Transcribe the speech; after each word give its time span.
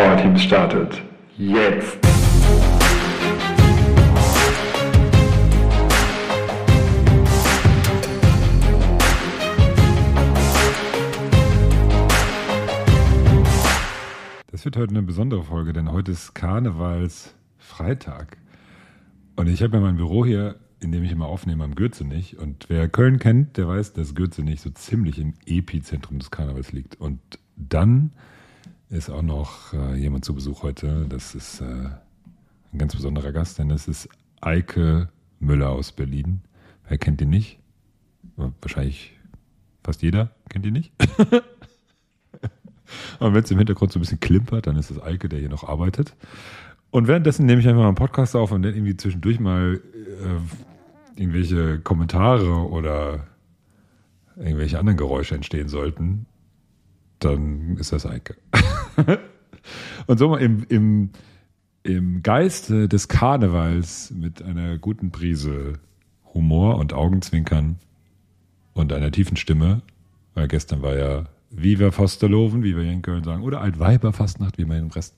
Powerteams 0.00 0.42
startet. 0.42 1.02
Jetzt! 1.36 1.98
Das 14.50 14.64
wird 14.64 14.78
heute 14.78 14.92
eine 14.92 15.02
besondere 15.02 15.42
Folge, 15.42 15.74
denn 15.74 15.92
heute 15.92 16.12
ist 16.12 16.34
Karnevalsfreitag. 16.34 18.38
Und 19.36 19.48
ich 19.48 19.62
habe 19.62 19.76
ja 19.76 19.82
mein 19.82 19.98
Büro 19.98 20.24
hier, 20.24 20.56
in 20.80 20.92
dem 20.92 21.04
ich 21.04 21.12
immer 21.12 21.26
aufnehme, 21.26 21.62
am 21.62 21.74
Gürzenich. 21.74 22.38
Und 22.38 22.70
wer 22.70 22.88
Köln 22.88 23.18
kennt, 23.18 23.58
der 23.58 23.68
weiß, 23.68 23.92
dass 23.92 24.14
Gürzenich 24.14 24.62
so 24.62 24.70
ziemlich 24.70 25.18
im 25.18 25.34
Epizentrum 25.44 26.18
des 26.18 26.30
Karnevals 26.30 26.72
liegt. 26.72 26.98
Und 26.98 27.20
dann 27.56 28.12
ist 28.90 29.08
auch 29.08 29.22
noch 29.22 29.72
äh, 29.72 29.94
jemand 29.94 30.24
zu 30.24 30.34
Besuch 30.34 30.62
heute. 30.62 31.06
Das 31.08 31.34
ist 31.34 31.60
äh, 31.60 31.64
ein 31.64 32.78
ganz 32.78 32.94
besonderer 32.94 33.32
Gast, 33.32 33.58
denn 33.58 33.68
das 33.68 33.88
ist 33.88 34.08
Eike 34.40 35.08
Müller 35.38 35.70
aus 35.70 35.92
Berlin. 35.92 36.42
Wer 36.88 36.98
kennt 36.98 37.22
ihn 37.22 37.30
nicht? 37.30 37.60
Wahrscheinlich 38.36 39.16
fast 39.84 40.02
jeder 40.02 40.30
kennt 40.48 40.66
ihn 40.66 40.72
nicht. 40.72 40.92
Und 43.20 43.34
wenn 43.34 43.44
es 43.44 43.50
im 43.50 43.58
Hintergrund 43.58 43.92
so 43.92 43.98
ein 43.98 44.02
bisschen 44.02 44.18
klimpert, 44.18 44.66
dann 44.66 44.76
ist 44.76 44.90
es 44.90 45.00
Eike, 45.00 45.28
der 45.28 45.38
hier 45.38 45.48
noch 45.48 45.62
arbeitet. 45.64 46.16
Und 46.90 47.06
währenddessen 47.06 47.46
nehme 47.46 47.60
ich 47.60 47.68
einfach 47.68 47.82
mal 47.82 47.88
einen 47.88 47.94
Podcast 47.94 48.34
auf 48.34 48.50
und 48.50 48.62
dann 48.62 48.74
irgendwie 48.74 48.96
zwischendurch 48.96 49.38
mal 49.38 49.80
äh, 49.94 51.20
irgendwelche 51.20 51.78
Kommentare 51.78 52.68
oder 52.68 53.28
irgendwelche 54.36 54.80
anderen 54.80 54.96
Geräusche 54.96 55.36
entstehen 55.36 55.68
sollten, 55.68 56.26
dann 57.20 57.76
ist 57.76 57.92
das 57.92 58.06
Eike. 58.06 58.36
und 60.06 60.18
so 60.18 60.36
im, 60.36 60.64
im, 60.68 61.10
im 61.82 62.22
Geiste 62.22 62.88
des 62.88 63.08
Karnevals 63.08 64.10
mit 64.10 64.42
einer 64.42 64.78
guten 64.78 65.10
Prise 65.10 65.74
Humor 66.34 66.76
und 66.78 66.92
Augenzwinkern 66.92 67.76
und 68.72 68.92
einer 68.92 69.10
tiefen 69.10 69.36
Stimme, 69.36 69.82
weil 70.34 70.48
gestern 70.48 70.82
war 70.82 70.96
ja 70.96 71.26
Viva 71.50 71.90
Fosterloven, 71.90 72.62
wie 72.62 72.76
wir 72.76 72.84
hier 72.84 72.92
in 72.92 73.02
Köln 73.02 73.24
sagen, 73.24 73.42
oder 73.42 73.60
Altweiberfastnacht, 73.60 74.58
wie 74.58 74.64
man 74.64 74.78
im 74.78 74.88
Rest, 74.88 75.16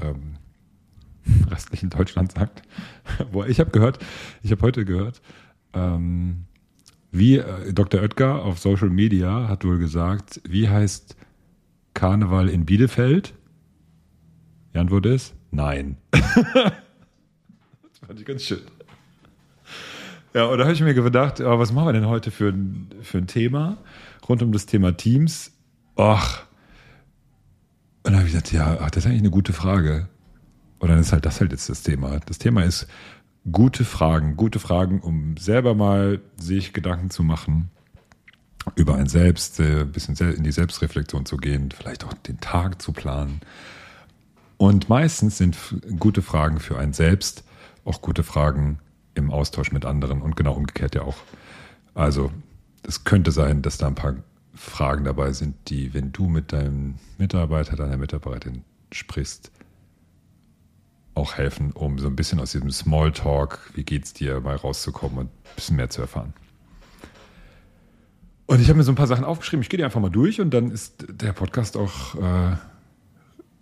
ähm, 0.00 0.34
restlichen 1.50 1.90
Deutschland 1.90 2.32
sagt. 2.32 2.62
Boah, 3.32 3.46
ich 3.46 3.60
habe 3.60 3.70
gehört, 3.70 3.98
ich 4.42 4.52
habe 4.52 4.62
heute 4.62 4.84
gehört, 4.84 5.20
ähm, 5.74 6.44
wie 7.10 7.38
äh, 7.38 7.72
Dr. 7.72 8.00
Oetker 8.00 8.44
auf 8.44 8.58
Social 8.58 8.90
Media 8.90 9.48
hat 9.48 9.64
wohl 9.64 9.78
gesagt, 9.78 10.40
wie 10.48 10.68
heißt 10.68 11.16
Karneval 12.02 12.48
in 12.48 12.64
Bielefeld? 12.64 13.32
Die 14.74 14.78
Antwort 14.78 15.06
ist 15.06 15.36
nein. 15.52 15.98
das 16.10 16.32
fand 18.04 18.18
ich 18.18 18.26
ganz 18.26 18.42
schön. 18.42 18.62
Ja, 20.34 20.46
und 20.46 20.58
da 20.58 20.64
habe 20.64 20.74
ich 20.74 20.80
mir 20.80 20.94
gedacht, 20.94 21.40
oh, 21.40 21.60
was 21.60 21.72
machen 21.72 21.86
wir 21.86 21.92
denn 21.92 22.08
heute 22.08 22.32
für 22.32 22.48
ein, 22.48 22.90
für 23.02 23.18
ein 23.18 23.28
Thema 23.28 23.76
rund 24.28 24.42
um 24.42 24.50
das 24.50 24.66
Thema 24.66 24.96
Teams? 24.96 25.52
Ach. 25.94 26.42
Und 28.02 28.06
dann 28.10 28.16
habe 28.16 28.26
ich 28.26 28.32
gesagt, 28.32 28.52
ja, 28.52 28.78
ach, 28.80 28.90
das 28.90 29.04
ist 29.04 29.06
eigentlich 29.06 29.22
eine 29.22 29.30
gute 29.30 29.52
Frage. 29.52 30.08
Und 30.80 30.88
dann 30.88 30.98
ist 30.98 31.12
halt 31.12 31.24
das 31.24 31.40
halt 31.40 31.52
jetzt 31.52 31.68
das 31.68 31.84
Thema. 31.84 32.18
Das 32.26 32.38
Thema 32.38 32.64
ist 32.64 32.88
gute 33.52 33.84
Fragen, 33.84 34.36
gute 34.36 34.58
Fragen, 34.58 35.02
um 35.02 35.36
selber 35.36 35.76
mal 35.76 36.20
sich 36.36 36.72
Gedanken 36.72 37.10
zu 37.10 37.22
machen 37.22 37.70
über 38.76 38.96
ein 38.96 39.06
Selbst, 39.06 39.60
äh, 39.60 39.82
ein 39.82 39.92
bisschen 39.92 40.16
in 40.16 40.44
die 40.44 40.52
Selbstreflexion 40.52 41.26
zu 41.26 41.36
gehen, 41.36 41.70
vielleicht 41.70 42.04
auch 42.04 42.14
den 42.14 42.40
Tag 42.40 42.80
zu 42.80 42.92
planen. 42.92 43.40
Und 44.56 44.88
meistens 44.88 45.38
sind 45.38 45.56
gute 45.98 46.22
Fragen 46.22 46.60
für 46.60 46.78
ein 46.78 46.92
Selbst 46.92 47.44
auch 47.84 48.00
gute 48.00 48.22
Fragen 48.22 48.78
im 49.14 49.30
Austausch 49.30 49.72
mit 49.72 49.84
anderen 49.84 50.22
und 50.22 50.36
genau 50.36 50.54
umgekehrt 50.54 50.94
ja 50.94 51.02
auch. 51.02 51.16
Also 51.94 52.32
es 52.82 53.04
könnte 53.04 53.32
sein, 53.32 53.62
dass 53.62 53.78
da 53.78 53.88
ein 53.88 53.94
paar 53.94 54.16
Fragen 54.54 55.04
dabei 55.04 55.32
sind, 55.32 55.56
die, 55.68 55.94
wenn 55.94 56.12
du 56.12 56.28
mit 56.28 56.52
deinem 56.52 56.96
Mitarbeiter, 57.18 57.76
deiner 57.76 57.96
Mitarbeiterin 57.96 58.64
sprichst, 58.92 59.50
auch 61.14 61.34
helfen, 61.34 61.72
um 61.72 61.98
so 61.98 62.06
ein 62.06 62.16
bisschen 62.16 62.40
aus 62.40 62.52
diesem 62.52 62.70
Smalltalk, 62.70 63.70
wie 63.74 63.84
geht's 63.84 64.14
dir, 64.14 64.40
mal 64.40 64.56
rauszukommen 64.56 65.18
und 65.18 65.26
ein 65.26 65.54
bisschen 65.54 65.76
mehr 65.76 65.90
zu 65.90 66.00
erfahren. 66.00 66.32
Und 68.52 68.60
ich 68.60 68.68
habe 68.68 68.76
mir 68.76 68.84
so 68.84 68.92
ein 68.92 68.96
paar 68.96 69.06
Sachen 69.06 69.24
aufgeschrieben. 69.24 69.62
Ich 69.62 69.70
gehe 69.70 69.78
die 69.78 69.84
einfach 69.84 69.98
mal 69.98 70.10
durch 70.10 70.38
und 70.38 70.52
dann 70.52 70.70
ist 70.70 71.06
der 71.08 71.32
Podcast 71.32 71.74
auch 71.74 72.16
äh, 72.16 72.56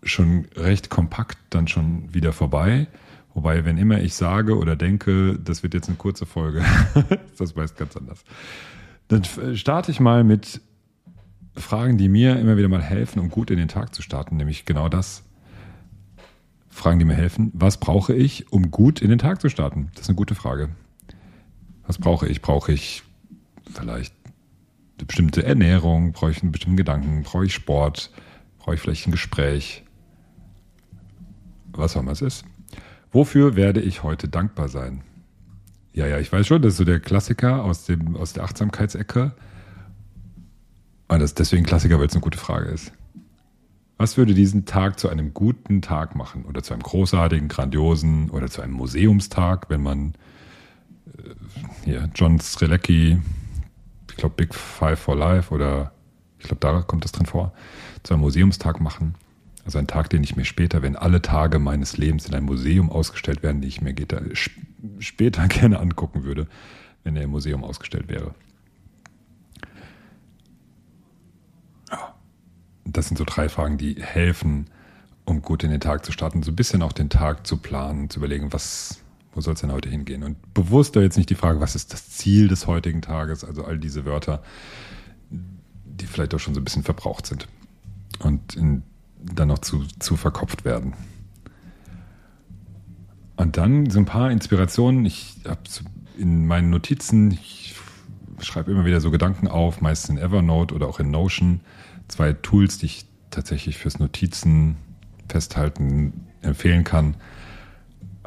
schon 0.03 0.47
recht 0.57 0.91
kompakt 0.91 1.39
dann 1.51 1.69
schon 1.69 2.13
wieder 2.13 2.33
vorbei. 2.33 2.89
Wobei, 3.33 3.65
wenn 3.65 3.79
immer 3.79 4.01
ich 4.01 4.15
sage 4.15 4.59
oder 4.59 4.75
denke, 4.75 5.39
das 5.39 5.63
wird 5.63 5.75
jetzt 5.75 5.87
eine 5.87 5.97
kurze 5.97 6.27
Folge, 6.27 6.65
das 7.39 7.55
weiß 7.55 7.77
ganz 7.77 7.97
anders. 7.97 8.25
Dann 9.07 9.23
starte 9.55 9.93
ich 9.93 10.01
mal 10.01 10.25
mit 10.25 10.61
Fragen, 11.55 11.97
die 11.97 12.09
mir 12.09 12.41
immer 12.41 12.57
wieder 12.57 12.69
mal 12.69 12.83
helfen, 12.83 13.21
um 13.21 13.31
gut 13.31 13.53
in 13.53 13.59
den 13.59 13.69
Tag 13.69 13.95
zu 13.95 14.03
starten. 14.03 14.39
Nämlich 14.39 14.65
genau 14.65 14.89
das. 14.89 15.23
Fragen, 16.69 16.99
die 16.99 17.05
mir 17.05 17.15
helfen. 17.15 17.53
Was 17.55 17.79
brauche 17.79 18.13
ich, 18.13 18.53
um 18.53 18.73
gut 18.73 19.01
in 19.01 19.11
den 19.11 19.21
Tag 19.21 19.41
zu 19.41 19.51
starten? 19.51 19.93
Das 19.95 20.03
ist 20.03 20.09
eine 20.09 20.17
gute 20.17 20.35
Frage. 20.35 20.71
Was 21.87 21.99
brauche 21.99 22.27
ich? 22.27 22.43
Brauche 22.43 22.73
ich 22.73 23.05
vielleicht 23.73 24.20
eine 25.01 25.07
bestimmte 25.07 25.45
Ernährung? 25.45 26.13
Brauche 26.13 26.31
ich 26.31 26.43
einen 26.43 26.53
bestimmten 26.53 26.77
Gedanken? 26.77 27.23
Brauche 27.23 27.47
ich 27.47 27.55
Sport? 27.55 28.11
Brauche 28.59 28.75
ich 28.75 28.81
vielleicht 28.81 29.07
ein 29.09 29.13
Gespräch? 29.13 29.85
Was 31.73 31.97
auch 31.97 32.01
immer 32.01 32.13
es 32.13 32.23
ist. 32.23 32.45
Wofür 33.13 33.57
werde 33.57 33.81
ich 33.81 34.03
heute 34.03 34.29
dankbar 34.29 34.69
sein? 34.69 35.03
Ja, 35.93 36.07
ja, 36.07 36.19
ich 36.19 36.33
weiß 36.33 36.47
schon, 36.47 36.63
das 36.63 36.75
ist 36.75 36.79
so 36.79 36.85
der 36.85 37.01
Klassiker 37.01 37.65
aus, 37.65 37.85
dem, 37.87 38.17
aus 38.17 38.33
der 38.33 38.45
Achtsamkeitsecke. 38.45 39.33
Und 41.09 41.19
das 41.19 41.31
ist 41.31 41.39
deswegen 41.41 41.65
Klassiker, 41.65 41.99
weil 41.99 42.07
es 42.07 42.13
eine 42.13 42.21
gute 42.21 42.39
Frage 42.39 42.69
ist. 42.69 42.93
Was 43.97 44.17
würde 44.17 44.33
diesen 44.33 44.65
Tag 44.65 45.01
zu 45.01 45.09
einem 45.09 45.35
guten 45.35 45.83
Tag 45.83 46.15
machen? 46.15 46.45
Oder 46.45 46.63
zu 46.63 46.73
einem 46.73 46.83
großartigen, 46.83 47.49
grandiosen 47.49 48.31
oder 48.31 48.49
zu 48.49 48.63
einem 48.63 48.75
Museumstag, 48.75 49.69
wenn 49.69 49.83
man 49.83 50.15
äh, 51.19 51.35
hier 51.85 52.09
John 52.15 52.39
Strelecki, 52.39 53.19
ich 54.11 54.17
glaube 54.17 54.35
Big 54.37 54.55
Five 54.55 54.99
for 54.99 55.17
Life 55.17 55.53
oder 55.55 55.93
ich 56.39 56.47
glaube, 56.47 56.61
da 56.61 56.81
kommt 56.83 57.05
das 57.05 57.13
drin 57.13 57.27
vor, 57.27 57.53
zu 58.03 58.15
einem 58.15 58.23
Museumstag 58.23 58.81
machen? 58.81 59.15
Also 59.65 59.79
ein 59.79 59.87
Tag, 59.87 60.09
den 60.11 60.25
ich 60.25 60.37
mir 60.37 60.45
später, 60.45 60.83
wenn 60.83 60.97
alle 60.97 61.21
Tage 61.21 61.59
meines 61.59 61.97
Lebens 61.99 62.27
in 62.27 62.35
einem 62.35 62.47
Museum 62.47 62.91
ausgestellt 62.91 63.43
werden, 63.43 63.61
die 63.61 63.69
ich 63.69 63.83
mir 63.83 63.95
später 64.99 65.47
gerne 65.49 65.79
angucken 65.79 66.25
würde, 66.25 66.47
wenn 67.05 67.17
er 67.17 67.23
im 67.23 67.31
Museum 67.31 67.63
ausgestellt 67.63 68.09
wäre. 68.09 68.35
Das 72.85 73.07
sind 73.07 73.19
so 73.19 73.25
drei 73.25 73.49
Fragen, 73.49 73.79
die 73.79 73.97
helfen, 74.03 74.67
um 75.25 75.43
gut 75.43 75.63
in 75.63 75.71
den 75.71 75.81
Tag 75.81 76.05
zu 76.05 76.11
starten, 76.11 76.43
so 76.43 76.51
ein 76.51 76.57
bisschen 76.57 76.83
auch 76.83 76.93
den 76.93 77.09
Tag 77.09 77.47
zu 77.47 77.59
planen, 77.59 78.11
zu 78.11 78.19
überlegen, 78.19 78.53
was, 78.53 79.01
wo 79.33 79.41
soll 79.41 79.55
es 79.55 79.61
denn 79.61 79.73
heute 79.73 79.89
hingehen? 79.89 80.23
Und 80.23 80.55
bewusst 80.55 80.97
da 80.97 81.01
jetzt 81.01 81.17
nicht 81.17 81.31
die 81.31 81.35
Frage, 81.35 81.61
was 81.61 81.77
ist 81.77 81.93
das 81.93 82.11
Ziel 82.11 82.49
des 82.49 82.67
heutigen 82.67 83.03
Tages, 83.03 83.45
also 83.45 83.65
all 83.65 83.79
diese 83.79 84.05
Wörter, 84.05 84.43
die 85.31 86.07
vielleicht 86.07 86.35
auch 86.35 86.41
schon 86.41 86.55
so 86.55 86.61
ein 86.61 86.65
bisschen 86.65 86.83
verbraucht 86.83 87.27
sind. 87.27 87.47
Und 88.19 88.57
in 88.57 88.83
dann 89.23 89.49
noch 89.49 89.59
zu, 89.59 89.85
zu 89.99 90.17
verkopft 90.17 90.65
werden. 90.65 90.95
Und 93.37 93.57
dann 93.57 93.89
so 93.89 93.99
ein 93.99 94.05
paar 94.05 94.31
Inspirationen. 94.31 95.05
Ich 95.07 95.37
habe 95.47 95.61
in 96.19 96.47
meinen 96.47 96.71
Notizen, 96.71 97.31
ich 97.31 97.75
schreibe 98.41 98.71
immer 98.71 98.85
wieder 98.85 99.01
so 99.01 99.11
Gedanken 99.11 99.49
auf, 99.49 99.81
meist 99.81 100.09
in 100.09 100.19
Evernote 100.19 100.75
oder 100.75 100.89
auch 100.89 101.01
in 101.01 101.11
Notion. 101.11 101.61
Zwei 102.09 102.33
Tools, 102.33 102.79
die 102.79 102.87
ich 102.87 103.07
tatsächlich 103.31 103.79
fürs 103.79 103.99
Notizen 103.99 104.77
festhalten 105.29 106.27
empfehlen 106.43 106.85
kann. 106.85 107.17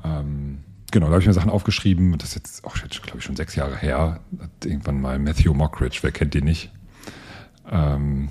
Ähm, 0.03 0.59
genau, 0.93 1.07
da 1.07 1.13
habe 1.13 1.21
ich 1.21 1.27
mir 1.27 1.33
Sachen 1.33 1.49
aufgeschrieben. 1.49 2.17
Das 2.17 2.29
ist 2.29 2.35
jetzt 2.35 2.65
auch, 2.65 2.75
glaube 2.75 3.17
ich, 3.17 3.23
schon 3.25 3.35
sechs 3.35 3.55
Jahre 3.55 3.75
her. 3.75 4.21
Hat 4.39 4.65
irgendwann 4.65 5.01
mal 5.01 5.19
Matthew 5.19 5.53
Mockridge, 5.53 5.99
wer 6.01 6.11
kennt 6.11 6.35
den 6.35 6.45
nicht? 6.45 6.71
Ähm, 7.69 8.29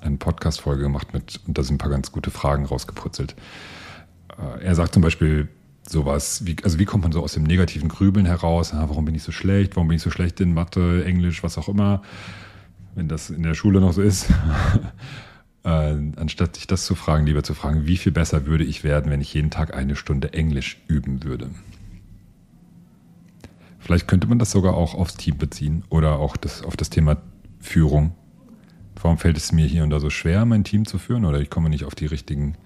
eine 0.00 0.16
Podcast-Folge 0.16 0.82
gemacht 0.82 1.12
mit, 1.12 1.40
und 1.46 1.58
da 1.58 1.62
sind 1.62 1.74
ein 1.74 1.78
paar 1.78 1.90
ganz 1.90 2.10
gute 2.10 2.30
Fragen 2.30 2.64
rausgeputzelt. 2.64 3.36
Äh, 4.38 4.64
er 4.64 4.74
sagt 4.74 4.94
zum 4.94 5.02
Beispiel 5.02 5.48
sowas, 5.86 6.46
wie, 6.46 6.56
also 6.64 6.78
wie 6.78 6.84
kommt 6.86 7.04
man 7.04 7.12
so 7.12 7.22
aus 7.22 7.34
dem 7.34 7.44
negativen 7.44 7.88
Grübeln 7.88 8.26
heraus? 8.26 8.72
Ah, 8.72 8.86
warum 8.88 9.04
bin 9.04 9.14
ich 9.14 9.22
so 9.22 9.32
schlecht? 9.32 9.76
Warum 9.76 9.88
bin 9.88 9.96
ich 9.96 10.02
so 10.02 10.10
schlecht 10.10 10.40
in 10.40 10.54
Mathe, 10.54 11.04
Englisch, 11.04 11.42
was 11.42 11.58
auch 11.58 11.68
immer? 11.68 12.02
Wenn 12.94 13.08
das 13.08 13.28
in 13.28 13.42
der 13.42 13.54
Schule 13.54 13.80
noch 13.80 13.92
so 13.92 14.02
ist. 14.02 14.26
äh, 15.68 16.20
anstatt 16.20 16.56
sich 16.56 16.66
das 16.66 16.84
zu 16.84 16.94
fragen, 16.94 17.26
lieber 17.26 17.42
zu 17.42 17.54
fragen, 17.54 17.86
wie 17.86 17.96
viel 17.96 18.12
besser 18.12 18.46
würde 18.46 18.64
ich 18.64 18.84
werden, 18.84 19.10
wenn 19.10 19.20
ich 19.20 19.34
jeden 19.34 19.50
Tag 19.50 19.74
eine 19.74 19.96
Stunde 19.96 20.32
Englisch 20.32 20.80
üben 20.88 21.22
würde? 21.24 21.50
Vielleicht 23.78 24.08
könnte 24.08 24.26
man 24.26 24.38
das 24.38 24.50
sogar 24.50 24.74
auch 24.74 24.94
aufs 24.94 25.16
Team 25.16 25.38
beziehen 25.38 25.84
oder 25.88 26.18
auch 26.18 26.36
das, 26.36 26.62
auf 26.62 26.76
das 26.76 26.90
Thema 26.90 27.16
Führung 27.60 28.12
Warum 29.02 29.18
fällt 29.18 29.36
es 29.36 29.52
mir 29.52 29.66
hier 29.66 29.84
und 29.84 29.90
da 29.90 30.00
so 30.00 30.10
schwer, 30.10 30.44
mein 30.44 30.64
Team 30.64 30.84
zu 30.84 30.98
führen? 30.98 31.24
Oder 31.24 31.40
ich 31.40 31.50
komme 31.50 31.70
nicht 31.70 31.84
auf 31.84 31.94
die 31.94 32.06
richtigen 32.06 32.56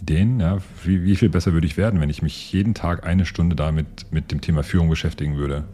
Ideen. 0.00 0.40
Ja? 0.40 0.58
Wie, 0.84 1.02
wie 1.04 1.16
viel 1.16 1.28
besser 1.28 1.52
würde 1.52 1.66
ich 1.66 1.76
werden, 1.76 2.00
wenn 2.00 2.10
ich 2.10 2.22
mich 2.22 2.52
jeden 2.52 2.74
Tag 2.74 3.04
eine 3.04 3.26
Stunde 3.26 3.56
damit 3.56 4.06
mit 4.10 4.30
dem 4.30 4.40
Thema 4.40 4.62
Führung 4.62 4.88
beschäftigen 4.88 5.36
würde? 5.36 5.64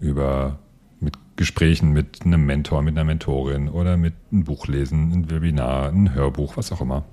Über 0.00 0.58
Gesprächen 1.38 1.92
mit 1.92 2.26
einem 2.26 2.46
Mentor, 2.46 2.82
mit 2.82 2.96
einer 2.96 3.04
Mentorin 3.04 3.68
oder 3.68 3.96
mit 3.96 4.14
einem 4.32 4.42
Buch 4.42 4.66
lesen, 4.66 5.12
ein 5.12 5.30
Webinar, 5.30 5.88
ein 5.88 6.12
Hörbuch, 6.12 6.56
was 6.56 6.72
auch 6.72 6.80
immer. 6.80 7.04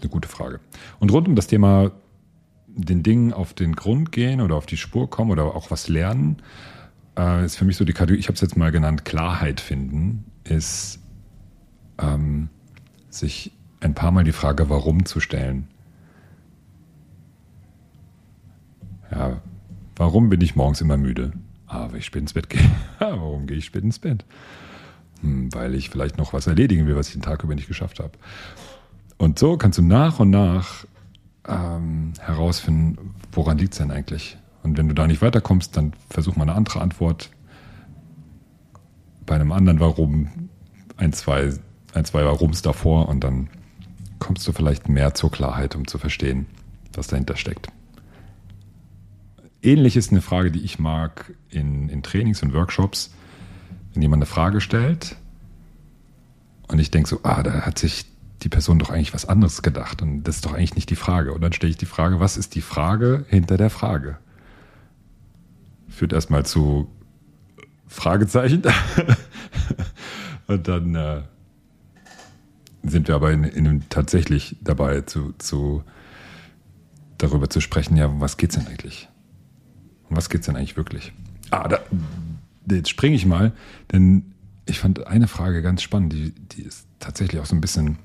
Eine 0.00 0.08
gute 0.08 0.26
Frage. 0.26 0.60
Und 0.98 1.12
rund 1.12 1.28
um 1.28 1.36
das 1.36 1.46
Thema 1.46 1.92
den 2.68 3.02
Dingen 3.02 3.34
auf 3.34 3.52
den 3.52 3.76
Grund 3.76 4.12
gehen 4.12 4.40
oder 4.40 4.54
auf 4.54 4.64
die 4.64 4.78
Spur 4.78 5.10
kommen 5.10 5.30
oder 5.30 5.54
auch 5.54 5.70
was 5.70 5.88
lernen, 5.88 6.38
äh, 7.18 7.44
ist 7.44 7.56
für 7.56 7.66
mich 7.66 7.76
so 7.76 7.84
die 7.84 7.92
Kategorie, 7.92 8.18
ich 8.18 8.28
habe 8.28 8.34
es 8.34 8.40
jetzt 8.40 8.56
mal 8.56 8.72
genannt, 8.72 9.04
Klarheit 9.04 9.60
finden, 9.60 10.24
ist 10.44 11.00
ähm, 11.98 12.48
sich 13.10 13.52
ein 13.80 13.94
paar 13.94 14.10
Mal 14.10 14.24
die 14.24 14.32
Frage, 14.32 14.70
warum 14.70 15.04
zu 15.04 15.20
stellen. 15.20 15.68
Ja, 19.10 19.42
warum 19.96 20.30
bin 20.30 20.40
ich 20.40 20.56
morgens 20.56 20.80
immer 20.80 20.96
müde? 20.96 21.32
Ah, 21.72 21.86
weil 21.90 21.98
ich 21.98 22.06
spät 22.06 22.22
ins 22.22 22.32
Bett 22.32 22.50
gehe. 22.50 22.68
warum 22.98 23.46
gehe 23.46 23.56
ich 23.56 23.66
spät 23.66 23.84
ins 23.84 24.00
Bett? 24.00 24.24
Hm, 25.20 25.54
weil 25.54 25.74
ich 25.76 25.88
vielleicht 25.88 26.18
noch 26.18 26.32
was 26.32 26.48
erledigen 26.48 26.86
will, 26.86 26.96
was 26.96 27.08
ich 27.08 27.12
den 27.12 27.22
Tag 27.22 27.44
über 27.44 27.54
nicht 27.54 27.68
geschafft 27.68 28.00
habe. 28.00 28.12
Und 29.18 29.38
so 29.38 29.56
kannst 29.56 29.78
du 29.78 29.82
nach 29.82 30.18
und 30.18 30.30
nach 30.30 30.84
ähm, 31.46 32.12
herausfinden, 32.18 33.14
woran 33.32 33.58
liegt 33.58 33.72
es 33.74 33.78
denn 33.78 33.90
eigentlich? 33.90 34.36
Und 34.62 34.78
wenn 34.78 34.88
du 34.88 34.94
da 34.94 35.06
nicht 35.06 35.22
weiterkommst, 35.22 35.76
dann 35.76 35.92
versuch 36.08 36.36
mal 36.36 36.42
eine 36.42 36.54
andere 36.54 36.80
Antwort. 36.80 37.30
Bei 39.24 39.36
einem 39.36 39.52
anderen 39.52 39.78
Warum, 39.78 40.28
ein, 40.96 41.12
zwei, 41.12 41.52
ein, 41.94 42.04
zwei 42.04 42.24
Warums 42.24 42.62
davor 42.62 43.08
und 43.08 43.22
dann 43.22 43.48
kommst 44.18 44.46
du 44.48 44.52
vielleicht 44.52 44.88
mehr 44.88 45.14
zur 45.14 45.30
Klarheit, 45.30 45.76
um 45.76 45.86
zu 45.86 45.98
verstehen, 45.98 46.46
was 46.94 47.06
dahinter 47.06 47.36
steckt. 47.36 47.68
Ähnlich 49.62 49.96
ist 49.96 50.10
eine 50.10 50.22
Frage, 50.22 50.50
die 50.50 50.60
ich 50.60 50.78
mag 50.78 51.34
in, 51.50 51.88
in 51.88 52.02
Trainings 52.02 52.42
und 52.42 52.54
Workshops, 52.54 53.12
wenn 53.92 54.02
jemand 54.02 54.20
eine 54.20 54.26
Frage 54.26 54.60
stellt 54.60 55.16
und 56.68 56.78
ich 56.78 56.90
denke 56.90 57.08
so, 57.08 57.20
ah, 57.24 57.42
da 57.42 57.62
hat 57.62 57.78
sich 57.78 58.06
die 58.42 58.48
Person 58.48 58.78
doch 58.78 58.90
eigentlich 58.90 59.12
was 59.12 59.26
anderes 59.26 59.62
gedacht 59.62 60.02
und 60.02 60.22
das 60.22 60.36
ist 60.36 60.46
doch 60.46 60.54
eigentlich 60.54 60.76
nicht 60.76 60.88
die 60.88 60.96
Frage. 60.96 61.32
Und 61.32 61.42
dann 61.42 61.52
stelle 61.52 61.70
ich 61.70 61.76
die 61.76 61.86
Frage, 61.86 62.20
was 62.20 62.36
ist 62.36 62.54
die 62.54 62.60
Frage 62.60 63.26
hinter 63.28 63.56
der 63.56 63.70
Frage? 63.70 64.18
Führt 65.88 66.12
erstmal 66.12 66.46
zu 66.46 66.88
Fragezeichen 67.86 68.62
und 70.46 70.68
dann 70.68 70.94
äh, 70.94 71.22
sind 72.84 73.08
wir 73.08 73.16
aber 73.16 73.32
in, 73.32 73.44
in, 73.44 73.88
tatsächlich 73.88 74.56
dabei 74.62 75.02
zu, 75.02 75.34
zu 75.38 75.82
darüber 77.18 77.50
zu 77.50 77.60
sprechen, 77.60 77.96
ja, 77.96 78.08
was 78.20 78.36
geht's 78.36 78.54
denn 78.54 78.68
eigentlich? 78.68 79.08
Um 80.10 80.16
was 80.16 80.28
geht's 80.28 80.46
denn 80.46 80.56
eigentlich 80.56 80.76
wirklich? 80.76 81.12
Ah, 81.50 81.68
da, 81.68 81.78
jetzt 82.68 82.90
springe 82.90 83.16
ich 83.16 83.26
mal, 83.26 83.52
denn 83.92 84.34
ich 84.66 84.78
fand 84.80 85.06
eine 85.06 85.28
Frage 85.28 85.62
ganz 85.62 85.82
spannend, 85.82 86.12
die, 86.12 86.32
die 86.32 86.62
ist 86.62 86.86
tatsächlich 86.98 87.40
auch 87.40 87.46
so 87.46 87.56
ein 87.56 87.60
bisschen 87.60 87.98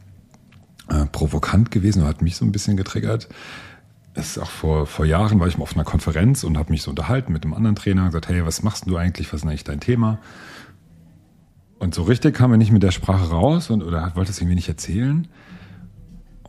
äh, 0.89 1.05
provokant 1.05 1.71
gewesen 1.71 2.03
und 2.03 2.07
hat 2.07 2.21
mich 2.21 2.35
so 2.35 2.45
ein 2.45 2.51
bisschen 2.51 2.77
getriggert. 2.77 3.27
Es 4.13 4.31
ist 4.31 4.37
auch 4.37 4.49
vor, 4.49 4.85
vor 4.85 5.05
Jahren 5.05 5.39
war 5.39 5.47
ich 5.47 5.57
mal 5.57 5.63
auf 5.63 5.75
einer 5.75 5.83
Konferenz 5.83 6.43
und 6.43 6.57
habe 6.57 6.71
mich 6.71 6.83
so 6.83 6.89
unterhalten 6.91 7.33
mit 7.33 7.43
einem 7.43 7.53
anderen 7.53 7.75
Trainer 7.75 8.03
und 8.03 8.07
gesagt, 8.07 8.29
hey, 8.29 8.45
was 8.45 8.63
machst 8.63 8.87
du 8.87 8.95
eigentlich? 8.95 9.33
Was 9.33 9.41
ist 9.41 9.47
eigentlich 9.47 9.63
dein 9.65 9.81
Thema? 9.81 10.19
Und 11.79 11.93
so 11.93 12.03
richtig 12.03 12.35
kam 12.35 12.51
er 12.51 12.57
nicht 12.57 12.71
mit 12.71 12.83
der 12.83 12.91
Sprache 12.91 13.29
raus 13.29 13.69
und 13.69 13.83
oder 13.83 14.15
wollte 14.15 14.31
es 14.31 14.39
irgendwie 14.39 14.55
nicht 14.55 14.69
erzählen. 14.69 15.27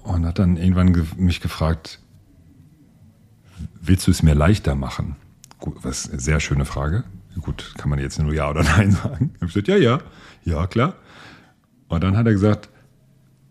Und 0.05 0.25
hat 0.25 0.39
dann 0.39 0.57
irgendwann 0.57 0.93
ge 0.93 1.05
mich 1.17 1.41
gefragt, 1.41 1.99
willst 3.81 4.07
du 4.07 4.13
es 4.13 4.23
mir 4.23 4.35
leichter 4.35 4.77
machen? 4.77 5.17
Gut, 5.59 5.79
was 5.83 6.11
eine 6.11 6.21
sehr 6.21 6.41
schöne 6.41 6.65
Frage. 6.65 7.05
Gut, 7.41 7.75
kann 7.77 7.91
man 7.91 7.99
jetzt 7.99 8.19
nur 8.19 8.33
Ja 8.33 8.51
oder 8.51 8.63
Nein 8.77 8.93
sagen. 8.93 9.31
Ich 9.35 9.43
habe 9.43 9.47
gesagt, 9.47 9.69
ja, 9.69 9.77
ja, 9.77 10.01
ja, 10.45 10.67
klar. 10.67 10.95
Und 11.89 12.03
dann 12.03 12.17
hat 12.17 12.27
er 12.27 12.33
gesagt, 12.33 12.69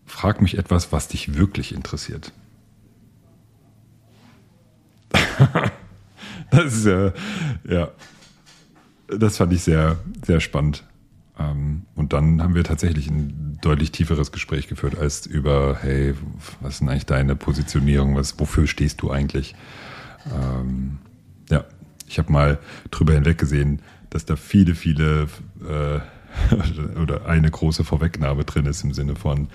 frag 0.06 0.42
mich 0.42 0.58
etwas, 0.58 0.92
was 0.92 1.08
dich 1.08 1.36
wirklich 1.36 1.74
interessiert. 1.74 2.34
das 6.52 6.74
ist 6.74 6.86
ja, 6.86 7.14
ja, 7.68 7.90
das 9.08 9.38
fand 9.38 9.54
ich 9.54 9.64
sehr, 9.64 9.98
sehr 10.26 10.40
spannend. 10.40 10.84
Ähm, 11.38 11.84
und 11.96 12.14
dann 12.14 12.42
haben 12.42 12.56
wir 12.56 12.64
tatsächlich 12.64 13.08
ein 13.10 13.58
deutlich 13.62 13.92
tieferes 13.92 14.32
Gespräch 14.32 14.68
geführt 14.68 14.98
als 14.98 15.26
über, 15.26 15.78
hey, 15.82 16.14
was 16.62 16.76
ist 16.76 16.80
denn 16.82 16.90
eigentlich 16.90 17.06
deine 17.06 17.36
Positionierung, 17.36 18.16
was, 18.16 18.40
wofür 18.40 18.68
stehst 18.68 19.02
du 19.02 19.12
eigentlich? 19.12 19.56
Ähm, 20.34 20.98
ja, 21.50 21.66
ich 22.08 22.20
habe 22.20 22.32
mal 22.32 22.60
drüber 22.92 23.14
hinweggesehen, 23.14 23.82
dass 24.10 24.26
da 24.26 24.36
viele, 24.36 24.76
viele 24.76 25.28
äh, 25.68 26.00
oder 27.02 27.26
eine 27.26 27.50
große 27.50 27.84
Vorwegnahme 27.84 28.44
drin 28.44 28.66
ist 28.66 28.84
im 28.84 28.94
Sinne 28.94 29.16
von, 29.16 29.48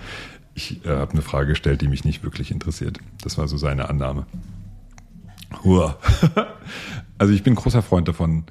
ich 0.53 0.85
äh, 0.85 0.89
habe 0.89 1.13
eine 1.13 1.21
Frage 1.21 1.49
gestellt, 1.49 1.81
die 1.81 1.87
mich 1.87 2.03
nicht 2.03 2.23
wirklich 2.23 2.51
interessiert. 2.51 2.99
Das 3.21 3.37
war 3.37 3.47
so 3.47 3.57
seine 3.57 3.89
Annahme. 3.89 4.25
Hua. 5.63 5.97
also 7.17 7.33
ich 7.33 7.43
bin 7.43 7.55
großer 7.55 7.81
Freund 7.81 8.07
davon, 8.07 8.45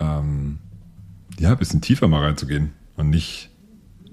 ähm, 0.00 0.58
ja, 1.38 1.52
ein 1.52 1.58
bisschen 1.58 1.80
tiefer 1.80 2.08
mal 2.08 2.22
reinzugehen 2.22 2.72
und 2.96 3.10
nicht, 3.10 3.50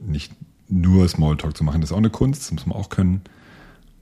nicht 0.03 0.33
nur 0.67 1.07
Smalltalk 1.07 1.55
zu 1.55 1.63
machen. 1.63 1.81
Das 1.81 1.91
ist 1.91 1.93
auch 1.93 1.99
eine 1.99 2.09
Kunst, 2.09 2.41
das 2.41 2.51
muss 2.51 2.65
man 2.65 2.77
auch 2.77 2.89
können. 2.89 3.21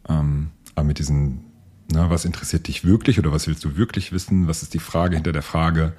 Ähm, 0.07 0.51
aber 0.75 0.85
mit 0.85 0.99
diesen, 0.99 1.45
na, 1.91 2.09
was 2.09 2.25
interessiert 2.25 2.67
dich 2.67 2.85
wirklich 2.85 3.19
oder 3.19 3.31
was 3.31 3.47
willst 3.47 3.63
du 3.65 3.75
wirklich 3.75 4.11
wissen? 4.11 4.47
Was 4.47 4.61
ist 4.61 4.73
die 4.73 4.79
Frage 4.79 5.15
hinter 5.15 5.31
der 5.31 5.41
Frage? 5.41 5.93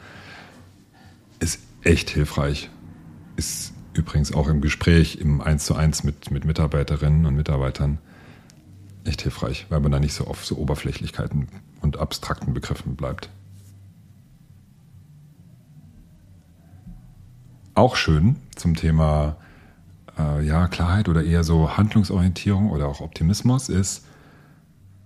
Ist 1.41 1.61
echt 1.83 2.11
hilfreich. 2.11 2.71
Ist 3.37 3.73
übrigens 3.93 4.33
auch 4.33 4.49
im 4.49 4.61
Gespräch, 4.61 5.17
im 5.17 5.41
Eins 5.41 5.65
zu 5.65 5.75
eins 5.75 6.05
mit, 6.05 6.31
mit 6.31 6.45
Mitarbeiterinnen 6.45 7.27
und 7.27 7.35
Mitarbeitern 7.35 7.99
echt 9.05 9.23
hilfreich, 9.23 9.67
weil 9.69 9.81
man 9.81 9.91
da 9.91 9.99
nicht 9.99 10.15
so 10.15 10.27
auf 10.27 10.45
so 10.45 10.57
Oberflächlichkeiten 10.57 11.49
und 11.81 11.99
abstrakten 11.99 12.55
Begriffen 12.55 12.95
bleibt. 12.95 13.31
Auch 17.75 17.97
schön 17.97 18.37
zum 18.55 18.77
Thema 18.77 19.37
äh, 20.19 20.45
ja, 20.45 20.69
Klarheit 20.69 21.09
oder 21.09 21.25
eher 21.25 21.45
so 21.45 21.77
Handlungsorientierung 21.77 22.71
oder 22.71 22.87
auch 22.87 23.01
Optimismus 23.01 23.69
ist, 23.69 24.05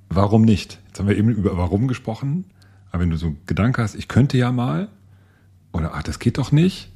warum 0.09 0.43
nicht? 0.43 0.81
Jetzt 0.87 0.99
haben 0.99 1.09
wir 1.09 1.17
eben 1.17 1.31
über 1.31 1.57
warum 1.57 1.89
gesprochen, 1.89 2.45
aber 2.91 3.03
wenn 3.03 3.11
du 3.11 3.17
so 3.17 3.27
einen 3.27 3.39
Gedanke 3.47 3.83
hast, 3.83 3.95
ich 3.95 4.09
könnte 4.09 4.39
ja 4.39 4.53
mal, 4.53 4.89
oder 5.73 5.95
ach, 5.95 6.03
das 6.03 6.19
geht 6.19 6.39
doch 6.39 6.53
nicht, 6.53 6.91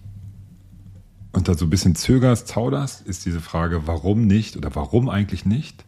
und 1.32 1.48
da 1.48 1.54
so 1.54 1.66
ein 1.66 1.70
bisschen 1.70 1.94
zögerst, 1.94 2.48
zauderst, 2.48 3.06
ist 3.06 3.26
diese 3.26 3.40
Frage, 3.40 3.86
warum 3.86 4.26
nicht 4.26 4.56
oder 4.56 4.74
warum 4.74 5.08
eigentlich 5.08 5.44
nicht, 5.44 5.84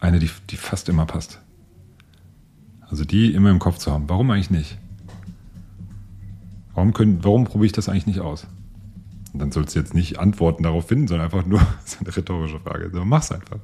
eine, 0.00 0.18
die, 0.18 0.30
die 0.50 0.56
fast 0.56 0.88
immer 0.88 1.06
passt. 1.06 1.40
Also 2.88 3.04
die 3.04 3.32
immer 3.32 3.50
im 3.50 3.58
Kopf 3.58 3.78
zu 3.78 3.92
haben. 3.92 4.08
Warum 4.08 4.30
eigentlich 4.30 4.50
nicht? 4.50 4.78
Warum, 6.74 6.92
warum 7.22 7.44
probiere 7.44 7.66
ich 7.66 7.72
das 7.72 7.88
eigentlich 7.88 8.06
nicht 8.06 8.20
aus? 8.20 8.46
Und 9.32 9.40
dann 9.40 9.52
sollst 9.52 9.74
du 9.74 9.80
jetzt 9.80 9.94
nicht 9.94 10.18
Antworten 10.18 10.62
darauf 10.62 10.88
finden, 10.88 11.08
sondern 11.08 11.26
einfach 11.26 11.46
nur, 11.46 11.60
ist 11.84 12.00
eine 12.00 12.14
rhetorische 12.14 12.60
Frage. 12.60 12.90
So, 12.92 13.04
mach's 13.04 13.32
einfach. 13.32 13.58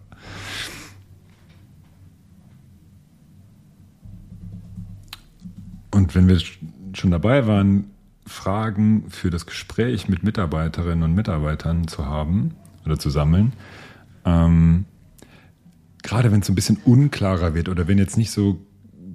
Wenn 6.18 6.28
wir 6.28 6.40
schon 6.94 7.10
dabei 7.10 7.46
waren, 7.46 7.90
Fragen 8.26 9.04
für 9.08 9.30
das 9.30 9.46
Gespräch 9.46 10.08
mit 10.08 10.22
Mitarbeiterinnen 10.22 11.02
und 11.02 11.14
Mitarbeitern 11.14 11.88
zu 11.88 12.04
haben 12.04 12.54
oder 12.84 12.98
zu 12.98 13.08
sammeln. 13.08 13.52
Ähm, 14.24 14.84
gerade 16.02 16.30
wenn 16.30 16.40
es 16.40 16.46
so 16.46 16.52
ein 16.52 16.56
bisschen 16.56 16.78
unklarer 16.84 17.54
wird 17.54 17.68
oder 17.68 17.88
wenn 17.88 17.98
jetzt 17.98 18.16
nicht 18.16 18.30
so 18.30 18.60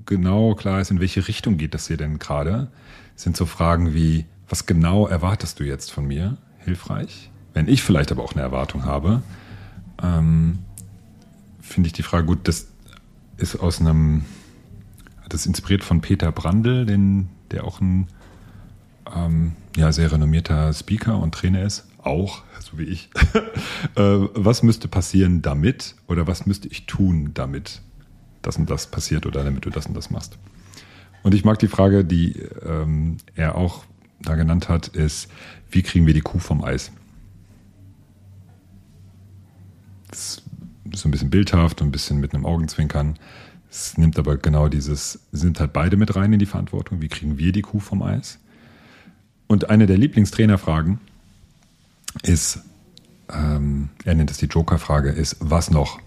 genau 0.06 0.56
klar 0.56 0.82
ist, 0.82 0.92
in 0.92 1.00
welche 1.00 1.28
Richtung 1.28 1.58
geht 1.58 1.74
das 1.74 1.88
hier 1.88 1.98
denn 1.98 2.20
gerade, 2.20 2.72
sind 3.16 3.38
so 3.38 3.46
Fragen 3.46 3.94
wie, 3.94 4.26
was 4.50 4.66
genau 4.66 5.08
erwartest 5.08 5.60
du 5.60 5.64
jetzt 5.64 5.92
von 5.92 6.06
mir? 6.06 6.38
Hilfreich. 6.60 7.30
Wenn 7.54 7.68
ich 7.68 7.84
vielleicht 7.84 8.12
aber 8.12 8.24
auch 8.24 8.34
eine 8.34 8.42
Erwartung 8.42 8.86
habe, 8.86 9.22
ähm, 10.02 10.60
finde 11.62 11.88
ich 11.88 11.94
die 11.94 12.04
Frage 12.04 12.26
gut, 12.26 12.48
das 12.48 12.68
ist 13.38 13.56
aus 13.56 13.80
einem, 13.80 14.26
das 15.34 15.46
inspiriert 15.46 15.84
von 15.84 16.02
Peter 16.02 16.32
Brandl, 16.32 16.86
den, 16.86 17.30
der 17.52 17.66
auch 17.66 17.82
ein 17.82 18.08
ähm, 19.16 19.54
ja, 19.76 19.92
sehr 19.92 20.12
renommierter 20.12 20.72
Speaker 20.74 21.18
und 21.18 21.34
Trainer 21.34 21.64
ist, 21.64 21.88
auch, 22.04 22.44
so 22.60 22.78
wie 22.78 22.84
ich. 22.84 23.10
Äh, 23.96 24.28
was 24.34 24.64
müsste 24.64 24.88
passieren 24.88 25.44
damit 25.44 25.96
oder 26.08 26.26
was 26.26 26.48
müsste 26.48 26.68
ich 26.68 26.88
tun 26.88 27.32
damit 27.36 27.82
das 28.42 28.58
und 28.58 28.68
das 28.68 28.88
passiert 28.90 29.28
oder 29.28 29.44
damit 29.44 29.66
du 29.66 29.70
das 29.70 29.86
und 29.86 29.94
das 29.94 30.10
machst? 30.10 30.40
Und 31.22 31.36
ich 31.36 31.46
mag 31.46 31.60
die 31.60 31.68
Frage, 31.68 32.04
die 32.04 32.32
ähm, 32.66 33.18
er 33.36 33.56
auch 33.56 33.84
da 34.20 34.36
genannt 34.36 34.68
hat, 34.68 34.88
ist, 34.88 35.30
wie 35.70 35.84
kriegen 35.84 36.08
wir 36.08 36.14
die 36.16 36.22
Kuh 36.22 36.40
vom 36.40 36.64
Eis? 36.64 36.92
Das 40.08 40.42
ist 40.92 41.02
so 41.02 41.08
ein 41.08 41.12
bisschen 41.12 41.30
bildhaft 41.30 41.82
und 41.82 41.90
ein 41.90 41.92
bisschen 41.92 42.20
mit 42.20 42.34
einem 42.34 42.46
Augenzwinkern. 42.46 43.20
Es 43.74 43.98
nimmt 43.98 44.20
aber 44.20 44.38
genau 44.38 44.68
dieses, 44.68 45.20
sind 45.32 45.60
halt 45.60 45.74
beide 45.74 45.98
mit 45.98 46.16
rein 46.16 46.32
in 46.32 46.38
die 46.38 46.46
Verantwortung. 46.46 47.02
Wie 47.02 47.08
kriegen 47.08 47.40
wir 47.40 47.52
die 47.52 47.64
Kuh 47.64 47.80
vom 47.80 48.04
Eis? 48.04 48.38
Und 49.48 49.72
eine 49.72 49.88
der 49.88 49.98
Lieblingstrainerfragen 49.98 51.00
ist, 52.22 52.60
ähm, 53.32 53.90
er 54.06 54.14
nennt 54.14 54.30
es 54.30 54.38
die 54.38 54.46
Joker-Frage, 54.46 55.10
ist, 55.10 55.38
was 55.40 55.72
noch? 55.72 56.00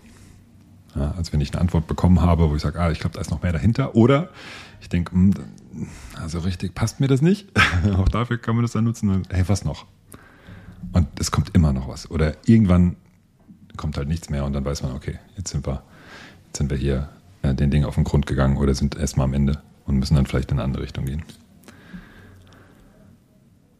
Ja, 0.95 1.11
als 1.17 1.33
wenn 1.33 1.41
ich 1.41 1.53
eine 1.53 1.61
Antwort 1.61 1.89
bekommen 1.89 2.21
habe, 2.21 2.49
wo 2.49 2.55
ich 2.55 2.63
sage, 2.63 2.79
ah, 2.79 2.93
ich 2.93 3.01
glaube, 3.01 3.15
da 3.15 3.21
ist 3.21 3.33
noch 3.33 3.43
mehr 3.43 3.53
dahinter. 3.53 3.97
Oder 3.97 4.29
ich 4.81 4.89
denke, 4.89 5.11
hm, 5.11 5.35
also 6.23 6.39
richtig 6.39 6.73
passt 6.73 7.01
mir 7.01 7.09
das 7.09 7.21
nicht. 7.21 7.49
Auch 7.97 8.09
dafür 8.09 8.39
kann 8.39 8.55
man 8.55 8.63
das 8.63 8.73
dann 8.73 8.85
nutzen. 8.85 9.25
Hey, 9.29 9.43
was 9.49 9.65
noch? 9.65 9.87
Und 10.93 11.09
es 11.19 11.33
kommt 11.33 11.53
immer 11.53 11.73
noch 11.73 11.89
was. 11.89 12.09
Oder 12.13 12.37
irgendwann 12.47 12.95
kommt 13.77 13.97
halt 13.97 14.07
nichts 14.07 14.31
mehr 14.31 14.45
und 14.45 14.53
dann 14.53 14.65
weiß 14.65 14.85
man, 14.85 14.93
okay, 14.93 15.19
jetzt 15.37 15.51
sind 15.51 15.67
wir, 15.67 15.83
jetzt 16.47 16.59
sind 16.59 16.71
wir 16.71 16.79
hier 16.79 17.09
äh, 17.51 17.55
den 17.55 17.71
Dingen 17.71 17.85
auf 17.85 17.95
den 17.95 18.05
Grund 18.05 18.27
gegangen 18.27 18.57
oder 18.57 18.75
sind 18.75 18.97
erstmal 18.97 19.25
am 19.25 19.35
Ende 19.35 19.63
und 19.85 19.99
müssen 19.99 20.15
dann 20.15 20.27
vielleicht 20.27 20.51
in 20.51 20.59
eine 20.59 20.65
andere 20.65 20.83
Richtung 20.83 21.05
gehen. 21.05 21.23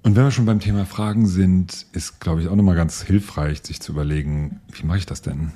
Und 0.03 0.15
wenn 0.15 0.23
wir 0.23 0.31
schon 0.31 0.47
beim 0.47 0.61
Thema 0.61 0.87
Fragen 0.87 1.27
sind, 1.27 1.87
ist, 1.93 2.21
glaube 2.21 2.41
ich, 2.41 2.49
auch 2.49 2.55
nochmal 2.55 2.77
ganz 2.77 3.03
hilfreich, 3.03 3.63
sich 3.65 3.81
zu 3.81 3.93
überlegen, 3.93 4.61
wie 4.73 4.87
mache 4.87 4.99
ich 4.99 5.07
das 5.07 5.21
denn? 5.21 5.51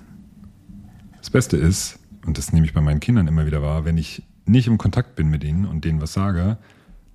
Das 1.18 1.30
Beste 1.30 1.56
ist, 1.56 2.00
und 2.26 2.36
das 2.36 2.52
nehme 2.52 2.66
ich 2.66 2.74
bei 2.74 2.80
meinen 2.80 2.98
Kindern 2.98 3.28
immer 3.28 3.46
wieder 3.46 3.62
wahr, 3.62 3.84
wenn 3.84 3.96
ich 3.96 4.24
nicht 4.46 4.66
im 4.66 4.76
Kontakt 4.76 5.14
bin 5.14 5.28
mit 5.28 5.44
ihnen 5.44 5.66
und 5.66 5.84
denen 5.84 6.00
was 6.00 6.12
sage, 6.12 6.58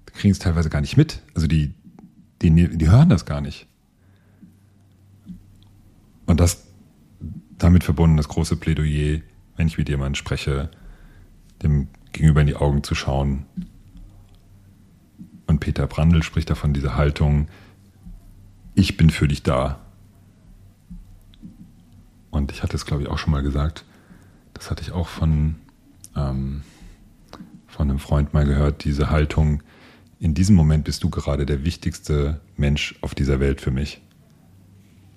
kriegen 0.06 0.32
es 0.32 0.40
teilweise 0.40 0.70
gar 0.70 0.80
nicht 0.80 0.96
mit. 0.96 1.22
Also 1.34 1.48
die, 1.48 1.74
die, 2.42 2.78
die 2.78 2.90
hören 2.90 3.10
das 3.10 3.26
gar 3.26 3.42
nicht. 3.42 3.68
Und 6.26 6.40
das 6.40 6.66
damit 7.58 7.84
verbunden 7.84 8.18
das 8.18 8.28
große 8.28 8.58
Plädoyer, 8.58 9.22
wenn 9.56 9.68
ich 9.68 9.78
mit 9.78 9.90
jemandem 9.90 10.16
spreche, 10.16 10.70
dem 11.62 11.88
gegenüber 12.12 12.42
in 12.42 12.48
die 12.48 12.56
Augen 12.56 12.84
zu 12.84 12.96
schauen. 12.96 13.46
Und 15.48 15.60
Peter 15.60 15.88
Brandl 15.88 16.24
spricht 16.24 16.50
davon, 16.50 16.74
diese 16.74 16.96
Haltung, 16.96 17.48
ich 18.74 18.98
bin 18.98 19.10
für 19.10 19.28
dich 19.28 19.44
da. 19.44 19.80
Und 22.32 22.52
ich 22.52 22.64
hatte 22.64 22.76
es, 22.76 22.86
glaube 22.86 23.04
ich, 23.04 23.10
auch 23.10 23.18
schon 23.18 23.32
mal 23.32 23.44
gesagt, 23.44 23.86
das 24.54 24.72
hatte 24.72 24.82
ich 24.82 24.92
auch 24.92 25.08
von, 25.08 25.56
ähm, 26.16 26.64
von 27.68 27.90
einem 27.90 28.00
Freund 28.00 28.34
mal 28.34 28.46
gehört, 28.46 28.84
diese 28.84 29.10
Haltung, 29.10 29.62
in 30.20 30.34
diesem 30.34 30.56
Moment 30.56 30.86
bist 30.86 31.04
du 31.04 31.10
gerade 31.10 31.46
der 31.46 31.66
wichtigste 31.66 32.40
Mensch 32.58 32.96
auf 33.02 33.14
dieser 33.16 33.40
Welt 33.40 33.62
für 33.62 33.72
mich. 33.72 34.02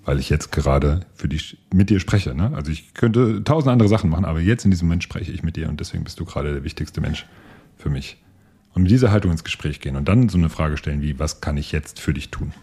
Weil 0.09 0.17
ich 0.17 0.31
jetzt 0.31 0.51
gerade 0.51 1.01
für 1.13 1.27
dich 1.27 1.59
mit 1.71 1.91
dir 1.91 1.99
spreche. 1.99 2.33
Ne? 2.33 2.51
Also 2.55 2.71
ich 2.71 2.95
könnte 2.95 3.43
tausend 3.43 3.71
andere 3.71 3.87
Sachen 3.87 4.09
machen, 4.09 4.25
aber 4.25 4.39
jetzt 4.39 4.65
in 4.65 4.71
diesem 4.71 4.87
Moment 4.87 5.03
spreche 5.03 5.31
ich 5.31 5.43
mit 5.43 5.55
dir 5.55 5.69
und 5.69 5.79
deswegen 5.79 6.03
bist 6.03 6.19
du 6.19 6.25
gerade 6.25 6.51
der 6.51 6.63
wichtigste 6.63 6.99
Mensch 6.99 7.27
für 7.77 7.91
mich. 7.91 8.17
Und 8.73 8.81
mit 8.81 8.91
dieser 8.91 9.11
Haltung 9.11 9.29
ins 9.29 9.43
Gespräch 9.43 9.81
gehen 9.81 9.95
und 9.95 10.07
dann 10.09 10.27
so 10.27 10.39
eine 10.39 10.49
Frage 10.49 10.77
stellen 10.77 11.03
wie, 11.03 11.19
was 11.19 11.41
kann 11.41 11.57
ich 11.57 11.71
jetzt 11.71 11.99
für 11.99 12.11
dich 12.11 12.31
tun? 12.31 12.53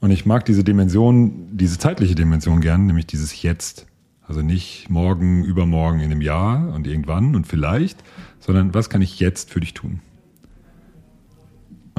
Und 0.00 0.10
ich 0.10 0.24
mag 0.24 0.46
diese 0.46 0.64
Dimension, 0.64 1.54
diese 1.54 1.76
zeitliche 1.76 2.14
Dimension 2.14 2.62
gern, 2.62 2.86
nämlich 2.86 3.08
dieses 3.08 3.42
Jetzt. 3.42 3.84
Also 4.22 4.40
nicht 4.40 4.88
morgen, 4.88 5.44
übermorgen, 5.44 6.00
in 6.00 6.12
einem 6.12 6.22
Jahr 6.22 6.72
und 6.72 6.86
irgendwann 6.86 7.36
und 7.36 7.46
vielleicht, 7.46 8.02
sondern 8.40 8.72
was 8.72 8.88
kann 8.88 9.02
ich 9.02 9.20
jetzt 9.20 9.50
für 9.50 9.60
dich 9.60 9.74
tun? 9.74 10.00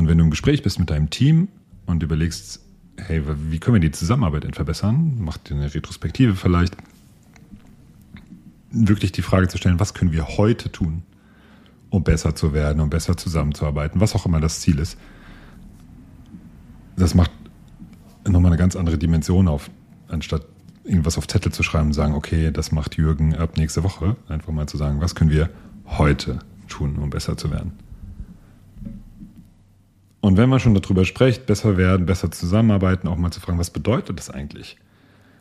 Und 0.03 0.09
wenn 0.09 0.17
du 0.17 0.25
im 0.25 0.31
Gespräch 0.31 0.61
bist 0.61 0.79
mit 0.79 0.89
deinem 0.89 1.09
Team 1.09 1.47
und 1.85 2.03
überlegst, 2.03 2.59
hey, 2.97 3.23
wie 3.49 3.57
können 3.57 3.75
wir 3.75 3.79
die 3.79 3.91
Zusammenarbeit 3.91 4.43
denn 4.43 4.53
verbessern? 4.53 5.13
Mach 5.17 5.37
dir 5.37 5.55
eine 5.55 5.73
Retrospektive 5.73 6.35
vielleicht. 6.35 6.75
Wirklich 8.69 9.13
die 9.13 9.21
Frage 9.21 9.47
zu 9.47 9.57
stellen, 9.57 9.79
was 9.79 9.93
können 9.93 10.11
wir 10.11 10.27
heute 10.27 10.69
tun, 10.73 11.03
um 11.89 12.03
besser 12.03 12.35
zu 12.35 12.53
werden, 12.53 12.81
um 12.81 12.89
besser 12.89 13.15
zusammenzuarbeiten, 13.15 14.01
was 14.01 14.13
auch 14.13 14.25
immer 14.25 14.41
das 14.41 14.59
Ziel 14.59 14.77
ist. 14.77 14.97
Das 16.97 17.15
macht 17.15 17.31
nochmal 18.27 18.51
eine 18.51 18.57
ganz 18.57 18.75
andere 18.75 18.97
Dimension 18.97 19.47
auf, 19.47 19.71
anstatt 20.09 20.45
irgendwas 20.83 21.17
auf 21.17 21.29
Zettel 21.29 21.53
zu 21.53 21.63
schreiben 21.63 21.87
und 21.87 21.93
sagen, 21.93 22.13
okay, 22.13 22.51
das 22.51 22.73
macht 22.73 22.97
Jürgen 22.97 23.35
ab 23.35 23.55
nächste 23.55 23.85
Woche. 23.85 24.17
Einfach 24.27 24.51
mal 24.51 24.67
zu 24.67 24.75
sagen, 24.75 24.99
was 24.99 25.15
können 25.15 25.31
wir 25.31 25.49
heute 25.85 26.39
tun, 26.67 26.97
um 26.97 27.09
besser 27.09 27.37
zu 27.37 27.51
werden. 27.51 27.71
Und 30.23 30.37
wenn 30.37 30.47
man 30.47 30.61
schon 30.61 30.73
darüber 30.73 31.03
spricht, 31.03 31.47
besser 31.47 31.75
werden, 31.75 32.05
besser 32.05 32.31
zusammenarbeiten, 32.31 33.09
auch 33.09 33.17
mal 33.17 33.31
zu 33.31 33.41
fragen, 33.41 33.59
was 33.59 33.71
bedeutet 33.71 34.17
das 34.17 34.29
eigentlich? 34.29 34.77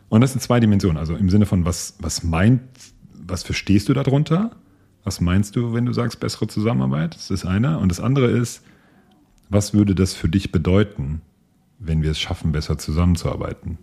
Und 0.08 0.22
das 0.22 0.32
sind 0.32 0.40
zwei 0.40 0.58
Dimensionen. 0.58 0.96
Also 0.96 1.14
im 1.14 1.30
Sinne 1.30 1.46
von, 1.46 1.64
was, 1.64 1.94
was 2.00 2.24
meint, 2.24 2.62
was 3.14 3.44
verstehst 3.44 3.88
du 3.88 3.94
darunter? 3.94 4.56
Was 5.04 5.20
meinst 5.20 5.54
du, 5.54 5.72
wenn 5.72 5.86
du 5.86 5.92
sagst 5.92 6.18
bessere 6.18 6.48
Zusammenarbeit? 6.48 7.14
Das 7.14 7.30
ist 7.30 7.44
einer. 7.44 7.78
Und 7.78 7.90
das 7.90 8.00
andere 8.00 8.26
ist, 8.26 8.64
was 9.48 9.72
würde 9.72 9.94
das 9.94 10.14
für 10.14 10.28
dich 10.28 10.50
bedeuten, 10.50 11.20
wenn 11.78 12.02
wir 12.02 12.10
es 12.10 12.18
schaffen, 12.18 12.50
besser 12.50 12.76
zusammenzuarbeiten? 12.76 13.78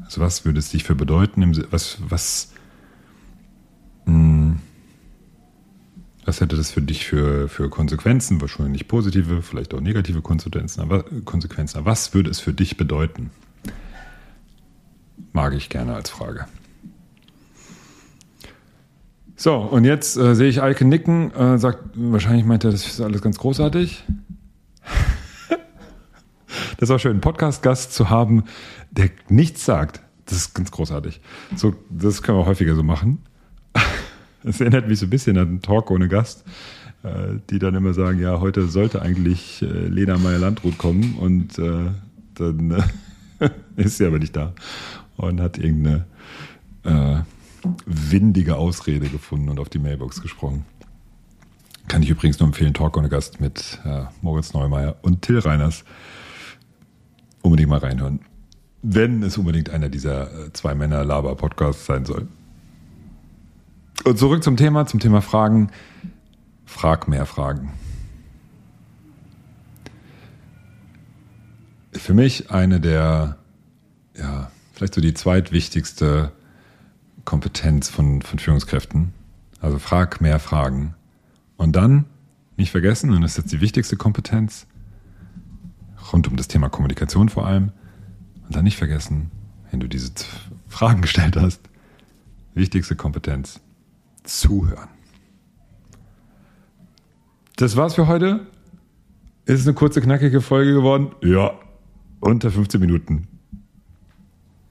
Also 0.00 0.22
was 0.22 0.46
würde 0.46 0.60
es 0.60 0.70
dich 0.70 0.82
für 0.82 0.94
bedeuten? 0.94 1.62
Was, 1.70 1.98
was, 2.08 2.54
was 6.28 6.42
hätte 6.42 6.56
das 6.56 6.70
für 6.70 6.82
dich 6.82 7.06
für, 7.06 7.48
für 7.48 7.70
Konsequenzen? 7.70 8.42
Wahrscheinlich 8.42 8.86
positive, 8.86 9.40
vielleicht 9.40 9.72
auch 9.72 9.80
negative 9.80 10.20
Konsequenzen. 10.20 10.82
Aber, 10.82 11.04
Konsequenzen. 11.24 11.78
Aber 11.78 11.86
was 11.86 12.12
würde 12.12 12.28
es 12.28 12.38
für 12.38 12.52
dich 12.52 12.76
bedeuten? 12.76 13.30
Mag 15.32 15.54
ich 15.54 15.70
gerne 15.70 15.94
als 15.94 16.10
Frage. 16.10 16.44
So, 19.36 19.56
und 19.56 19.84
jetzt 19.84 20.18
äh, 20.18 20.34
sehe 20.34 20.50
ich 20.50 20.60
Eike 20.60 20.84
nicken, 20.84 21.32
äh, 21.32 21.56
sagt, 21.58 21.78
wahrscheinlich 21.94 22.44
meint 22.44 22.62
er, 22.62 22.72
das 22.72 22.86
ist 22.86 23.00
alles 23.00 23.22
ganz 23.22 23.38
großartig. 23.38 24.04
Das 26.78 26.88
ist 26.88 26.94
auch 26.94 27.00
schön, 27.00 27.12
einen 27.12 27.20
Podcast-Gast 27.20 27.92
zu 27.92 28.08
haben, 28.08 28.44
der 28.92 29.10
nichts 29.28 29.64
sagt. 29.64 30.00
Das 30.26 30.38
ist 30.38 30.54
ganz 30.54 30.70
großartig. 30.70 31.20
So, 31.56 31.74
das 31.90 32.22
können 32.22 32.38
wir 32.38 32.46
häufiger 32.46 32.76
so 32.76 32.84
machen. 32.84 33.18
Das 34.48 34.62
erinnert 34.62 34.88
mich 34.88 34.98
so 34.98 35.04
ein 35.04 35.10
bisschen 35.10 35.36
an 35.36 35.48
einen 35.48 35.60
Talk 35.60 35.90
ohne 35.90 36.08
Gast, 36.08 36.42
äh, 37.02 37.34
die 37.50 37.58
dann 37.58 37.74
immer 37.74 37.92
sagen, 37.92 38.18
ja, 38.18 38.40
heute 38.40 38.66
sollte 38.66 39.02
eigentlich 39.02 39.60
äh, 39.60 39.66
Lena 39.66 40.16
Meyer-Landrut 40.16 40.78
kommen 40.78 41.16
und 41.20 41.58
äh, 41.58 41.90
dann 42.32 42.82
ist 43.76 43.98
sie 43.98 44.06
aber 44.06 44.18
nicht 44.18 44.34
da 44.34 44.54
und 45.18 45.40
hat 45.40 45.58
irgendeine 45.58 46.06
windige 47.84 48.56
Ausrede 48.56 49.08
gefunden 49.08 49.50
und 49.50 49.60
auf 49.60 49.68
die 49.68 49.80
Mailbox 49.80 50.22
gesprochen. 50.22 50.64
Kann 51.86 52.02
ich 52.02 52.08
übrigens 52.08 52.38
nur 52.38 52.46
empfehlen, 52.46 52.72
Talk 52.72 52.96
ohne 52.96 53.10
Gast 53.10 53.40
mit 53.40 53.78
Moritz 54.22 54.54
Neumeier 54.54 54.96
und 55.02 55.20
Till 55.20 55.40
Reiners 55.40 55.84
unbedingt 57.42 57.68
mal 57.68 57.80
reinhören. 57.80 58.20
Wenn 58.80 59.22
es 59.22 59.36
unbedingt 59.36 59.68
einer 59.68 59.90
dieser 59.90 60.54
zwei 60.54 60.74
Männer 60.74 61.04
Laber 61.04 61.34
Podcasts 61.34 61.84
sein 61.84 62.06
soll. 62.06 62.28
Und 64.08 64.18
zurück 64.18 64.42
zum 64.42 64.56
Thema, 64.56 64.86
zum 64.86 65.00
Thema 65.00 65.20
Fragen. 65.20 65.70
Frag 66.64 67.08
mehr 67.08 67.26
Fragen. 67.26 67.74
Für 71.92 72.14
mich 72.14 72.50
eine 72.50 72.80
der, 72.80 73.36
ja, 74.16 74.50
vielleicht 74.72 74.94
so 74.94 75.02
die 75.02 75.12
zweitwichtigste 75.12 76.32
Kompetenz 77.26 77.90
von, 77.90 78.22
von 78.22 78.38
Führungskräften. 78.38 79.12
Also 79.60 79.78
frag 79.78 80.22
mehr 80.22 80.38
Fragen. 80.38 80.94
Und 81.58 81.76
dann, 81.76 82.06
nicht 82.56 82.70
vergessen, 82.70 83.10
und 83.10 83.20
das 83.20 83.32
ist 83.32 83.36
jetzt 83.36 83.52
die 83.52 83.60
wichtigste 83.60 83.98
Kompetenz, 83.98 84.66
rund 86.14 86.26
um 86.28 86.36
das 86.38 86.48
Thema 86.48 86.70
Kommunikation 86.70 87.28
vor 87.28 87.46
allem. 87.46 87.72
Und 88.46 88.56
dann 88.56 88.64
nicht 88.64 88.78
vergessen, 88.78 89.30
wenn 89.70 89.80
du 89.80 89.86
diese 89.86 90.12
Fragen 90.66 91.02
gestellt 91.02 91.36
hast, 91.36 91.60
wichtigste 92.54 92.96
Kompetenz, 92.96 93.60
zuhören. 94.28 94.88
Das 97.56 97.76
war's 97.76 97.94
für 97.94 98.06
heute. 98.06 98.46
Ist 99.46 99.66
eine 99.66 99.74
kurze, 99.74 100.00
knackige 100.00 100.40
Folge 100.40 100.74
geworden? 100.74 101.10
Ja, 101.22 101.52
unter 102.20 102.50
15 102.50 102.80
Minuten. 102.80 103.26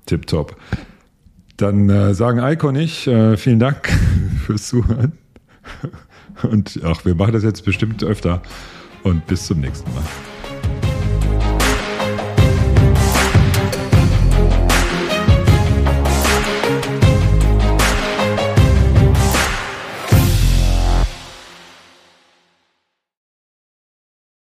Tipptopp. 0.06 0.56
Dann 1.58 1.90
äh, 1.90 2.14
sagen 2.14 2.40
Eiko 2.40 2.70
und 2.70 2.76
ich 2.76 3.08
äh, 3.08 3.36
vielen 3.36 3.60
Dank 3.60 3.90
fürs 4.46 4.68
Zuhören. 4.68 5.14
Und 6.44 6.80
ach, 6.84 7.04
wir 7.04 7.16
machen 7.16 7.34
das 7.34 7.44
jetzt 7.44 7.66
bestimmt 7.66 8.04
öfter. 8.04 8.42
Und 9.04 9.26
bis 9.26 9.48
zum 9.48 9.60
nächsten 9.60 9.92
Mal. 9.94 10.04